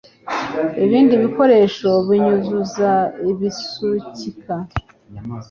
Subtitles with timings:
[0.85, 2.91] ibindi bikoresho binyunyuza
[3.29, 4.55] ibisukika